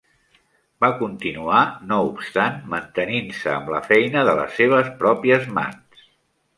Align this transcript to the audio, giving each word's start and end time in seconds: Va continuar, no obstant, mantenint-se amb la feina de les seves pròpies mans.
Va 0.85 0.87
continuar, 1.01 1.59
no 1.91 1.99
obstant, 2.09 2.59
mantenint-se 2.73 3.55
amb 3.61 3.73
la 3.77 3.85
feina 3.93 4.27
de 4.33 4.37
les 4.43 4.61
seves 4.63 4.93
pròpies 5.05 5.51
mans. 5.63 6.07